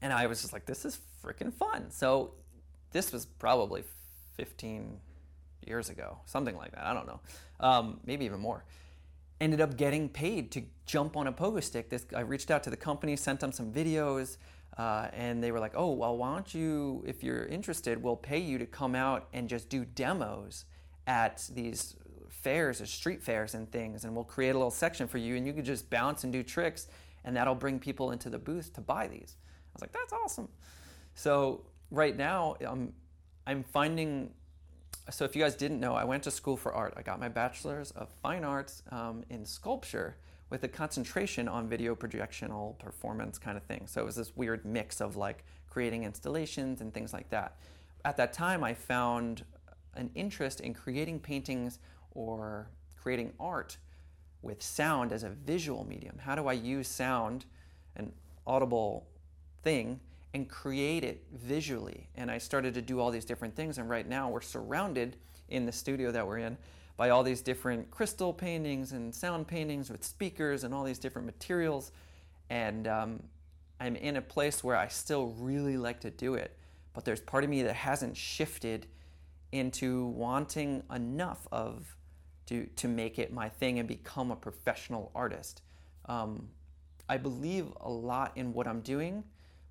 and 0.00 0.14
I 0.14 0.26
was 0.26 0.40
just 0.40 0.54
like, 0.54 0.64
this 0.64 0.86
is 0.86 0.98
freaking 1.22 1.52
fun. 1.52 1.90
So 1.90 2.32
this 2.92 3.12
was 3.12 3.26
probably 3.26 3.84
15 4.38 4.98
years 5.66 5.90
ago, 5.90 6.18
something 6.24 6.56
like 6.56 6.72
that. 6.72 6.86
I 6.86 6.94
don't 6.94 7.06
know, 7.06 7.20
um, 7.60 8.00
maybe 8.06 8.24
even 8.24 8.40
more 8.40 8.64
ended 9.40 9.60
up 9.60 9.76
getting 9.76 10.08
paid 10.08 10.50
to 10.52 10.62
jump 10.86 11.16
on 11.16 11.26
a 11.26 11.32
pogo 11.32 11.62
stick. 11.62 11.90
This, 11.90 12.06
I 12.14 12.20
reached 12.20 12.50
out 12.50 12.62
to 12.64 12.70
the 12.70 12.76
company, 12.76 13.16
sent 13.16 13.40
them 13.40 13.52
some 13.52 13.72
videos, 13.72 14.38
uh, 14.78 15.08
and 15.12 15.42
they 15.42 15.52
were 15.52 15.60
like, 15.60 15.72
"Oh, 15.74 15.92
well, 15.92 16.16
why 16.16 16.34
don't 16.34 16.54
you, 16.54 17.02
if 17.06 17.22
you're 17.22 17.46
interested, 17.46 18.02
we'll 18.02 18.16
pay 18.16 18.38
you 18.38 18.58
to 18.58 18.66
come 18.66 18.94
out 18.94 19.28
and 19.32 19.48
just 19.48 19.68
do 19.68 19.84
demos 19.84 20.64
at 21.06 21.48
these 21.54 21.96
fairs 22.28 22.80
or 22.80 22.86
street 22.86 23.22
fairs 23.22 23.54
and 23.54 23.70
things, 23.70 24.04
and 24.04 24.14
we'll 24.14 24.24
create 24.24 24.50
a 24.50 24.58
little 24.58 24.70
section 24.70 25.06
for 25.06 25.18
you, 25.18 25.36
and 25.36 25.46
you 25.46 25.52
can 25.52 25.64
just 25.64 25.88
bounce 25.90 26.24
and 26.24 26.32
do 26.32 26.42
tricks, 26.42 26.88
and 27.24 27.36
that'll 27.36 27.54
bring 27.54 27.78
people 27.78 28.12
into 28.12 28.30
the 28.30 28.38
booth 28.38 28.72
to 28.74 28.80
buy 28.80 29.08
these." 29.08 29.36
I 29.36 29.72
was 29.74 29.80
like, 29.82 29.92
"That's 29.92 30.12
awesome." 30.12 30.48
So 31.14 31.64
right 31.90 32.16
now, 32.16 32.56
um, 32.66 32.92
I'm 33.46 33.62
finding 33.64 34.30
so 35.10 35.24
if 35.24 35.36
you 35.36 35.42
guys 35.42 35.54
didn't 35.54 35.80
know, 35.80 35.94
I 35.94 36.04
went 36.04 36.22
to 36.24 36.30
school 36.30 36.56
for 36.56 36.72
art. 36.72 36.94
I 36.96 37.02
got 37.02 37.20
my 37.20 37.28
bachelor's 37.28 37.90
of 37.92 38.08
fine 38.22 38.44
arts 38.44 38.82
um, 38.90 39.24
in 39.30 39.44
sculpture 39.44 40.16
with 40.50 40.62
a 40.64 40.68
concentration 40.68 41.48
on 41.48 41.68
video 41.68 41.94
projectional 41.94 42.78
performance 42.78 43.38
kind 43.38 43.56
of 43.56 43.62
thing. 43.64 43.86
So 43.86 44.00
it 44.00 44.04
was 44.04 44.16
this 44.16 44.36
weird 44.36 44.64
mix 44.64 45.00
of 45.00 45.16
like 45.16 45.44
creating 45.68 46.04
installations 46.04 46.80
and 46.80 46.92
things 46.94 47.12
like 47.12 47.28
that. 47.30 47.56
At 48.04 48.16
that 48.18 48.32
time, 48.32 48.62
I 48.62 48.74
found 48.74 49.44
an 49.94 50.10
interest 50.14 50.60
in 50.60 50.74
creating 50.74 51.20
paintings 51.20 51.78
or 52.12 52.68
creating 52.96 53.32
art 53.40 53.76
with 54.42 54.62
sound 54.62 55.12
as 55.12 55.22
a 55.22 55.30
visual 55.30 55.84
medium. 55.84 56.18
How 56.18 56.34
do 56.34 56.46
I 56.46 56.52
use 56.52 56.88
sound, 56.88 57.44
an 57.96 58.12
audible 58.46 59.06
thing, 59.62 60.00
and 60.36 60.48
create 60.48 61.02
it 61.02 61.24
visually? 61.32 62.08
And 62.14 62.30
I 62.30 62.36
started 62.36 62.74
to 62.74 62.82
do 62.82 63.00
all 63.00 63.10
these 63.10 63.24
different 63.24 63.56
things. 63.56 63.78
And 63.78 63.88
right 63.88 64.06
now 64.06 64.28
we're 64.28 64.42
surrounded 64.42 65.16
in 65.48 65.64
the 65.64 65.72
studio 65.72 66.12
that 66.12 66.26
we're 66.26 66.38
in 66.38 66.58
by 66.98 67.10
all 67.10 67.22
these 67.22 67.40
different 67.40 67.90
crystal 67.90 68.32
paintings 68.32 68.92
and 68.92 69.14
sound 69.14 69.48
paintings 69.48 69.90
with 69.90 70.04
speakers 70.04 70.62
and 70.62 70.74
all 70.74 70.84
these 70.84 70.98
different 70.98 71.24
materials. 71.24 71.90
And 72.50 72.86
um, 72.86 73.22
I'm 73.80 73.96
in 73.96 74.16
a 74.16 74.22
place 74.22 74.62
where 74.62 74.76
I 74.76 74.88
still 74.88 75.28
really 75.38 75.78
like 75.78 76.00
to 76.00 76.10
do 76.10 76.34
it, 76.34 76.56
but 76.92 77.06
there's 77.06 77.20
part 77.20 77.42
of 77.42 77.48
me 77.48 77.62
that 77.62 77.74
hasn't 77.74 78.14
shifted 78.16 78.86
into 79.52 80.06
wanting 80.08 80.82
enough 80.94 81.48
of 81.50 81.96
to 82.46 82.66
to 82.76 82.88
make 82.88 83.18
it 83.18 83.32
my 83.32 83.48
thing 83.48 83.78
and 83.78 83.88
become 83.88 84.30
a 84.30 84.36
professional 84.36 85.10
artist. 85.14 85.62
Um, 86.06 86.48
I 87.08 87.16
believe 87.16 87.66
a 87.80 87.90
lot 87.90 88.32
in 88.36 88.52
what 88.52 88.66
I'm 88.66 88.80
doing, 88.80 89.24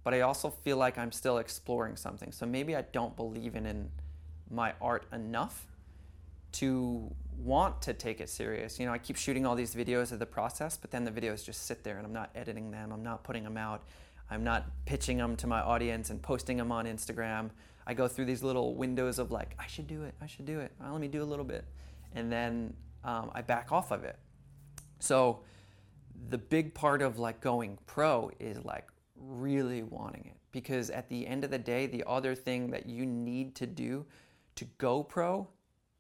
but 0.06 0.14
I 0.14 0.22
also 0.22 0.52
feel 0.52 0.78
like 0.78 1.00
I'm 1.00 1.12
still 1.12 1.40
exploring 1.40 1.98
something. 1.98 2.32
So 2.32 2.46
maybe 2.46 2.76
I 2.76 2.84
don't 2.84 3.16
believe 3.16 3.56
in, 3.56 3.66
in 3.66 3.90
my 4.52 4.74
art 4.80 5.08
enough 5.12 5.66
to 6.54 7.12
want 7.40 7.82
to 7.82 7.94
take 7.94 8.22
it 8.22 8.30
serious. 8.30 8.80
You 8.80 8.86
know, 8.86 8.94
I 8.94 9.00
keep 9.00 9.18
shooting 9.18 9.48
all 9.48 9.56
these 9.56 9.74
videos 9.74 10.12
of 10.12 10.20
the 10.20 10.26
process, 10.28 10.78
but 10.78 10.92
then 10.92 11.06
the 11.06 11.12
videos 11.12 11.44
just 11.44 11.66
sit 11.66 11.84
there 11.84 11.98
and 11.98 12.06
I'm 12.06 12.14
not 12.14 12.30
editing 12.36 12.70
them, 12.70 12.92
I'm 12.94 13.02
not 13.02 13.24
putting 13.24 13.44
them 13.44 13.58
out, 13.58 13.82
I'm 14.30 14.44
not 14.44 14.68
pitching 14.86 15.18
them 15.18 15.36
to 15.38 15.48
my 15.48 15.60
audience 15.60 16.12
and 16.12 16.22
posting 16.22 16.58
them 16.58 16.72
on 16.72 16.86
Instagram. 16.86 17.50
I 17.88 17.96
go 17.96 18.08
through 18.08 18.26
these 18.26 18.44
little 18.44 18.76
windows 18.76 19.18
of 19.18 19.32
like, 19.32 19.56
I 19.58 19.66
should 19.66 19.88
do 19.88 20.04
it, 20.04 20.14
I 20.22 20.28
should 20.28 20.46
do 20.46 20.60
it. 20.60 20.72
Well, 20.80 20.92
let 20.92 21.02
me 21.02 21.08
do 21.08 21.24
a 21.24 21.26
little 21.26 21.44
bit. 21.46 21.66
And 22.14 22.32
then 22.32 22.76
um, 23.04 23.32
I 23.34 23.42
back 23.42 23.72
off 23.72 23.90
of 23.90 24.04
it. 24.04 24.20
So 25.00 25.40
the 26.30 26.38
big 26.38 26.76
part 26.76 27.02
of 27.02 27.18
like 27.18 27.42
going 27.42 27.80
pro 27.88 28.30
is 28.40 28.64
like 28.64 28.86
really 29.28 29.84
wanting 29.84 30.26
it 30.26 30.38
because 30.52 30.90
at 30.90 31.10
the 31.10 31.28
end 31.28 31.44
of 31.44 31.52
the 31.52 31.60
day, 31.60 31.86
the 31.88 32.04
other 32.08 32.36
thing 32.36 32.72
that 32.72 32.88
you 32.88 33.06
need 33.06 33.56
to 33.56 33.68
do 33.68 34.06
to 34.56 34.66
go 34.78 35.04
pro 35.04 35.48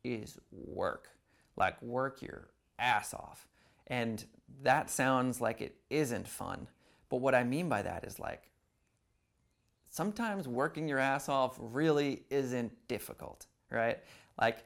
is 0.03 0.39
work. 0.51 1.09
Like 1.57 1.81
work 1.81 2.21
your 2.21 2.49
ass 2.79 3.13
off. 3.13 3.47
And 3.87 4.23
that 4.63 4.89
sounds 4.89 5.41
like 5.41 5.61
it 5.61 5.75
isn't 5.89 6.27
fun. 6.27 6.67
But 7.09 7.17
what 7.17 7.35
I 7.35 7.43
mean 7.43 7.69
by 7.69 7.81
that 7.81 8.03
is 8.03 8.19
like 8.19 8.49
sometimes 9.89 10.47
working 10.47 10.87
your 10.87 10.99
ass 10.99 11.29
off 11.29 11.55
really 11.59 12.23
isn't 12.29 12.71
difficult, 12.87 13.45
right? 13.69 13.99
Like 14.39 14.63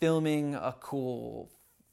filming 0.00 0.54
a 0.54 0.74
cool 0.80 1.50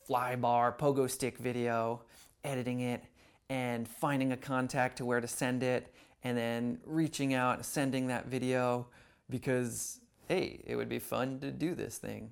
Flybar, 0.07 0.77
pogo 0.77 1.09
stick 1.09 1.37
video, 1.37 2.03
editing 2.43 2.81
it, 2.81 3.03
and 3.49 3.87
finding 3.87 4.31
a 4.31 4.37
contact 4.37 4.97
to 4.97 5.05
where 5.05 5.21
to 5.21 5.27
send 5.27 5.63
it, 5.63 5.93
and 6.23 6.37
then 6.37 6.79
reaching 6.85 7.33
out 7.33 7.57
and 7.57 7.65
sending 7.65 8.07
that 8.07 8.27
video 8.27 8.87
because, 9.29 9.99
hey, 10.27 10.61
it 10.65 10.75
would 10.75 10.89
be 10.89 10.99
fun 10.99 11.39
to 11.39 11.51
do 11.51 11.75
this 11.75 11.97
thing 11.97 12.31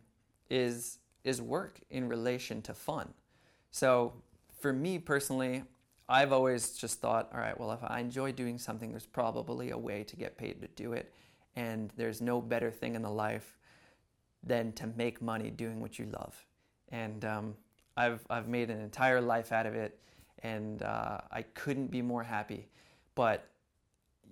is 0.50 1.00
is 1.24 1.41
work 1.41 1.79
in 1.89 2.10
relation 2.10 2.62
to 2.62 2.74
fun. 2.74 3.13
So 3.72 4.13
for 4.60 4.74
me 4.74 5.00
personally, 5.00 5.63
I've 6.10 6.34
always 6.34 6.77
just 6.77 7.00
thought, 7.00 7.29
all 7.34 7.39
right, 7.39 7.58
well, 7.58 7.72
if 7.72 7.79
I 7.84 8.00
enjoy 8.00 8.34
doing 8.34 8.58
something, 8.58 8.91
there's 8.91 9.05
probably 9.05 9.72
a 9.72 9.77
way 9.77 10.03
to 10.03 10.15
get 10.15 10.38
paid 10.38 10.62
to 10.62 10.67
do 10.75 10.93
it. 10.93 11.13
And 11.55 11.91
there's 11.96 12.22
no 12.22 12.41
better 12.41 12.72
thing 12.72 12.96
in 12.96 13.01
the 13.01 13.10
life 13.10 13.58
than 14.43 14.74
to 14.74 14.88
make 14.88 15.22
money 15.22 15.50
doing 15.50 15.79
what 15.79 15.98
you 15.98 16.08
love. 16.08 16.46
And 16.89 17.24
um, 17.24 17.55
I've, 17.96 18.20
I've 18.29 18.50
made 18.50 18.70
an 18.70 18.82
entire 18.82 19.22
life 19.22 19.51
out 19.53 19.65
of 19.65 19.75
it, 19.75 19.98
and 20.40 20.82
uh, 20.84 21.20
I 21.32 21.44
couldn't 21.54 21.88
be 21.88 22.02
more 22.02 22.24
happy. 22.24 22.70
But 23.16 23.48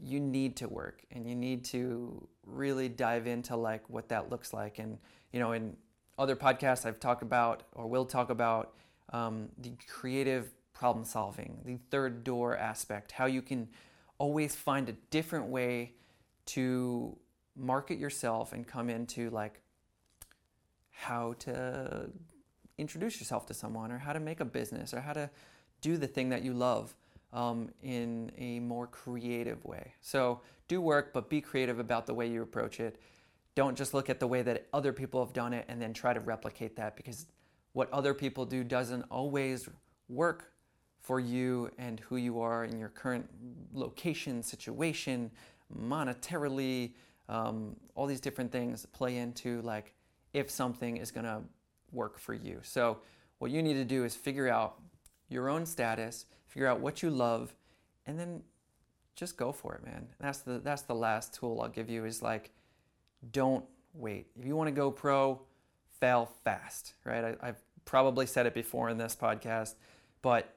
you 0.03 0.19
need 0.19 0.55
to 0.57 0.67
work 0.67 1.03
and 1.11 1.27
you 1.27 1.35
need 1.35 1.63
to 1.63 2.27
really 2.45 2.89
dive 2.89 3.27
into 3.27 3.55
like 3.55 3.87
what 3.87 4.09
that 4.09 4.31
looks 4.31 4.51
like 4.51 4.79
and 4.79 4.97
you 5.31 5.39
know 5.39 5.51
in 5.51 5.77
other 6.21 6.35
podcasts, 6.35 6.85
I've 6.85 6.99
talked 6.99 7.23
about 7.23 7.63
or 7.73 7.87
will 7.87 8.05
talk 8.05 8.29
about 8.29 8.73
um, 9.11 9.49
the 9.57 9.73
creative 9.87 10.51
problem 10.73 11.03
solving, 11.03 11.59
the 11.65 11.77
third 11.89 12.23
door 12.23 12.55
aspect, 12.55 13.11
how 13.11 13.25
you 13.25 13.41
can 13.41 13.67
always 14.19 14.55
find 14.55 14.87
a 14.87 14.93
different 15.09 15.47
way 15.47 15.93
to 16.45 17.17
market 17.55 17.97
yourself 17.97 18.53
and 18.53 18.67
come 18.67 18.89
into 18.89 19.29
like 19.31 19.61
how 20.91 21.33
to 21.39 22.09
introduce 22.77 23.19
yourself 23.19 23.45
to 23.47 23.53
someone 23.53 23.91
or 23.91 23.97
how 23.97 24.13
to 24.13 24.19
make 24.19 24.39
a 24.39 24.45
business 24.45 24.93
or 24.93 25.01
how 25.01 25.13
to 25.13 25.29
do 25.81 25.97
the 25.97 26.07
thing 26.07 26.29
that 26.29 26.43
you 26.43 26.53
love 26.53 26.95
um, 27.33 27.69
in 27.81 28.31
a 28.37 28.59
more 28.59 28.87
creative 28.87 29.63
way. 29.65 29.93
So 30.01 30.41
do 30.67 30.81
work, 30.81 31.11
but 31.13 31.29
be 31.29 31.41
creative 31.41 31.79
about 31.79 32.05
the 32.05 32.13
way 32.13 32.27
you 32.27 32.41
approach 32.41 32.79
it 32.79 32.99
don't 33.55 33.77
just 33.77 33.93
look 33.93 34.09
at 34.09 34.19
the 34.19 34.27
way 34.27 34.41
that 34.41 34.67
other 34.73 34.93
people 34.93 35.23
have 35.23 35.33
done 35.33 35.53
it 35.53 35.65
and 35.67 35.81
then 35.81 35.93
try 35.93 36.13
to 36.13 36.19
replicate 36.21 36.75
that 36.77 36.95
because 36.95 37.25
what 37.73 37.91
other 37.91 38.13
people 38.13 38.45
do 38.45 38.63
doesn't 38.63 39.03
always 39.11 39.67
work 40.09 40.51
for 40.99 41.19
you 41.19 41.69
and 41.77 41.99
who 42.01 42.17
you 42.17 42.39
are 42.39 42.63
in 42.65 42.77
your 42.77 42.89
current 42.89 43.27
location, 43.73 44.43
situation, 44.43 45.31
monetarily, 45.75 46.93
um, 47.27 47.75
all 47.95 48.05
these 48.05 48.21
different 48.21 48.51
things 48.51 48.85
play 48.87 49.17
into 49.17 49.61
like 49.61 49.93
if 50.33 50.49
something 50.49 50.97
is 50.97 51.11
going 51.11 51.25
to 51.25 51.41
work 51.91 52.17
for 52.17 52.33
you. 52.33 52.59
So, 52.63 52.99
what 53.39 53.49
you 53.49 53.63
need 53.63 53.73
to 53.73 53.85
do 53.85 54.03
is 54.03 54.15
figure 54.15 54.47
out 54.47 54.79
your 55.31 55.49
own 55.49 55.65
status, 55.65 56.25
figure 56.47 56.67
out 56.67 56.79
what 56.79 57.01
you 57.01 57.09
love, 57.09 57.55
and 58.05 58.19
then 58.19 58.43
just 59.15 59.37
go 59.37 59.51
for 59.51 59.75
it, 59.75 59.85
man. 59.85 60.07
That's 60.19 60.39
the 60.39 60.59
that's 60.59 60.83
the 60.83 60.95
last 60.95 61.33
tool 61.33 61.61
I'll 61.61 61.69
give 61.69 61.89
you 61.89 62.05
is 62.05 62.21
like 62.21 62.51
don't 63.31 63.65
wait. 63.93 64.27
If 64.39 64.45
you 64.45 64.55
want 64.55 64.67
to 64.67 64.71
go 64.71 64.89
pro, 64.89 65.41
fail 65.99 66.31
fast, 66.43 66.93
right? 67.05 67.37
I, 67.41 67.45
have 67.45 67.61
probably 67.85 68.25
said 68.25 68.45
it 68.45 68.53
before 68.53 68.89
in 68.89 68.97
this 68.97 69.15
podcast, 69.15 69.75
but 70.21 70.53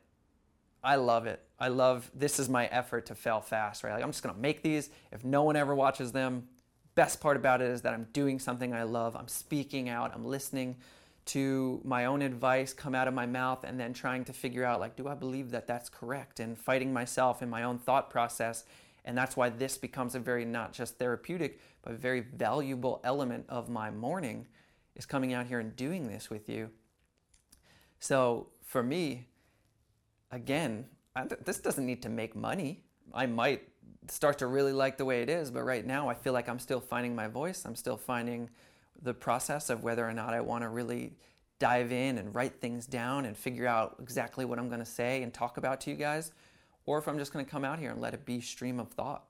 I 0.83 0.97
love 0.97 1.27
it. 1.27 1.43
I 1.59 1.69
love 1.69 2.11
this 2.15 2.39
is 2.39 2.49
my 2.49 2.67
effort 2.67 3.07
to 3.07 3.15
fail 3.15 3.41
fast, 3.41 3.85
right? 3.85 3.93
Like 3.93 4.03
I'm 4.03 4.11
just 4.11 4.23
gonna 4.23 4.39
make 4.39 4.63
these. 4.63 4.91
If 5.13 5.25
no 5.25 5.43
one 5.43 5.57
ever 5.57 5.75
watches 5.75 6.13
them, 6.13 6.49
best 6.95 7.21
part 7.21 7.37
about 7.37 7.61
it 7.61 7.71
is 7.71 7.83
that 7.83 7.95
I'm 7.95 8.07
doing 8.13 8.39
something 8.39 8.73
I 8.73 8.85
love. 8.85 9.17
I'm 9.17 9.29
speaking 9.29 9.89
out. 9.89 10.13
I'm 10.15 10.25
listening 10.25 10.77
to 11.27 11.81
my 11.85 12.05
own 12.05 12.23
advice 12.23 12.73
come 12.73 12.95
out 12.95 13.09
of 13.09 13.15
my 13.15 13.27
mouth 13.27 13.65
and 13.65 13.81
then 13.81 13.93
trying 13.93 14.25
to 14.25 14.33
figure 14.33 14.65
out 14.65 14.81
like 14.81 14.95
do 14.95 15.09
I 15.09 15.15
believe 15.15 15.51
that 15.53 15.67
that's 15.67 15.89
correct 15.89 16.41
and 16.41 16.59
fighting 16.59 16.93
myself 16.93 17.43
in 17.43 17.49
my 17.49 17.63
own 17.63 17.79
thought 17.79 18.11
process 18.11 18.65
and 19.05 19.17
that's 19.17 19.37
why 19.37 19.51
this 19.51 19.77
becomes 19.77 20.15
a 20.15 20.19
very 20.19 20.45
not 20.45 20.73
just 20.73 20.99
therapeutic, 20.99 21.61
but 21.83 21.95
very 21.95 22.21
valuable 22.21 23.01
element 23.05 23.45
of 23.49 23.69
my 23.69 23.91
morning 23.91 24.47
is 24.97 25.05
coming 25.05 25.35
out 25.35 25.47
here 25.47 25.61
and 25.61 25.77
doing 25.77 26.09
this 26.09 26.31
with 26.31 26.49
you. 26.49 26.71
So 27.99 28.49
for 28.63 28.83
me, 28.83 29.27
again, 30.31 30.87
this 31.45 31.59
doesn't 31.59 31.85
need 31.85 32.03
to 32.03 32.09
make 32.09 32.35
money. 32.35 32.83
I 33.13 33.27
might 33.27 33.69
start 34.09 34.39
to 34.39 34.47
really 34.47 34.73
like 34.73 34.97
the 34.97 35.05
way 35.05 35.23
it 35.23 35.29
is, 35.29 35.51
but 35.51 35.65
right 35.65 35.87
now 35.87 36.09
I 36.09 36.15
feel 36.15 36.33
like 36.33 36.49
I'm 36.49 36.59
still 36.59 36.81
finding 36.81 37.15
my 37.15 37.29
voice. 37.29 37.65
I'm 37.67 37.77
still 37.77 37.97
finding 37.97 38.49
the 39.05 39.15
process 39.15 39.71
of 39.71 39.85
whether 39.85 40.07
or 40.07 40.13
not 40.13 40.35
I 40.35 40.41
want 40.41 40.63
to 40.63 40.69
really 40.69 41.13
dive 41.61 41.93
in 41.93 42.19
and 42.19 42.35
write 42.35 42.61
things 42.61 42.87
down 42.87 43.25
and 43.25 43.37
figure 43.37 43.67
out 43.67 43.97
exactly 44.01 44.45
what 44.45 44.59
I'm 44.59 44.69
going 44.69 44.81
to 44.81 44.87
say 44.87 45.23
and 45.23 45.33
talk 45.33 45.57
about 45.57 45.83
to 45.83 45.91
you 45.91 45.97
guys 45.97 46.33
or 46.87 46.99
if 46.99 47.07
I'm 47.07 47.19
just 47.19 47.33
going 47.33 47.45
to 47.45 47.51
come 47.51 47.65
out 47.65 47.79
here 47.79 47.91
and 47.91 48.01
let 48.01 48.15
it 48.15 48.25
be 48.25 48.41
stream 48.41 48.81
of 48.81 48.89
thought. 48.89 49.25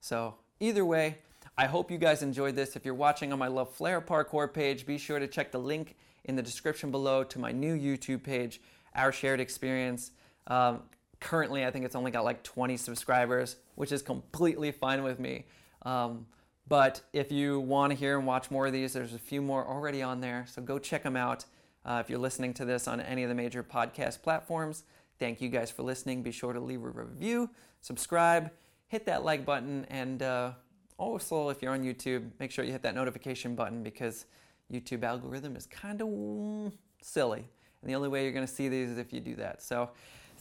So, 0.00 0.34
either 0.58 0.84
way, 0.84 1.18
I 1.56 1.66
hope 1.66 1.90
you 1.90 1.98
guys 1.98 2.22
enjoyed 2.22 2.56
this. 2.56 2.76
If 2.76 2.84
you're 2.84 2.94
watching 2.94 3.32
on 3.32 3.38
my 3.38 3.48
La 3.48 3.64
Flair 3.64 4.00
Parkour 4.00 4.52
page, 4.52 4.86
be 4.86 4.98
sure 4.98 5.18
to 5.18 5.26
check 5.26 5.52
the 5.52 5.58
link 5.58 5.96
in 6.24 6.36
the 6.36 6.42
description 6.42 6.90
below 6.90 7.24
to 7.24 7.38
my 7.38 7.52
new 7.52 7.76
YouTube 7.76 8.22
page, 8.22 8.60
Our 8.94 9.12
Shared 9.12 9.40
Experience. 9.40 10.10
Um, 10.46 10.82
currently, 11.20 11.64
I 11.64 11.70
think 11.70 11.84
it's 11.84 11.94
only 11.94 12.10
got 12.10 12.24
like 12.24 12.42
20 12.42 12.76
subscribers, 12.76 13.56
which 13.74 13.92
is 13.92 14.02
completely 14.02 14.72
fine 14.72 15.02
with 15.02 15.18
me. 15.18 15.46
Um, 15.82 16.26
but 16.70 17.02
if 17.12 17.30
you 17.30 17.60
want 17.60 17.92
to 17.92 17.98
hear 17.98 18.16
and 18.16 18.26
watch 18.26 18.50
more 18.50 18.66
of 18.66 18.72
these, 18.72 18.94
there's 18.94 19.12
a 19.12 19.18
few 19.18 19.42
more 19.42 19.66
already 19.66 20.00
on 20.00 20.22
there. 20.22 20.46
So 20.48 20.62
go 20.62 20.78
check 20.78 21.02
them 21.02 21.16
out. 21.16 21.44
Uh, 21.84 22.00
if 22.02 22.08
you're 22.08 22.18
listening 22.18 22.54
to 22.54 22.64
this 22.64 22.88
on 22.88 23.02
any 23.02 23.22
of 23.22 23.28
the 23.28 23.34
major 23.34 23.62
podcast 23.62 24.22
platforms, 24.22 24.84
Thank 25.20 25.42
you 25.42 25.50
guys 25.50 25.70
for 25.70 25.82
listening. 25.82 26.22
Be 26.22 26.32
sure 26.32 26.54
to 26.54 26.60
leave 26.60 26.82
a 26.82 26.88
review, 26.88 27.50
subscribe, 27.82 28.50
hit 28.88 29.04
that 29.04 29.22
like 29.22 29.44
button, 29.44 29.84
and 29.90 30.22
uh, 30.22 30.52
also 30.96 31.50
if 31.50 31.60
you're 31.60 31.74
on 31.74 31.84
YouTube, 31.84 32.30
make 32.40 32.50
sure 32.50 32.64
you 32.64 32.72
hit 32.72 32.82
that 32.82 32.94
notification 32.94 33.54
button 33.54 33.82
because 33.82 34.24
YouTube 34.72 35.04
algorithm 35.04 35.56
is 35.56 35.66
kind 35.66 36.00
of 36.00 36.72
silly. 37.02 37.44
And 37.82 37.90
the 37.90 37.94
only 37.94 38.08
way 38.08 38.22
you're 38.22 38.32
going 38.32 38.46
to 38.46 38.52
see 38.52 38.70
these 38.70 38.88
is 38.88 38.98
if 38.98 39.12
you 39.12 39.20
do 39.20 39.36
that. 39.36 39.62
So 39.62 39.90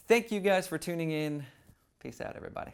thank 0.07 0.31
you 0.31 0.39
guys 0.39 0.65
for 0.65 0.77
tuning 0.77 1.11
in. 1.11 1.45
Peace 1.99 2.21
out, 2.21 2.37
everybody. 2.37 2.71